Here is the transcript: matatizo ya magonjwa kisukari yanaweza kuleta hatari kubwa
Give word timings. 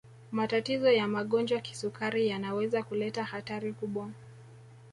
matatizo 0.31 0.91
ya 0.91 1.07
magonjwa 1.07 1.59
kisukari 1.59 2.27
yanaweza 2.27 2.83
kuleta 2.83 3.23
hatari 3.23 3.73
kubwa 3.73 4.09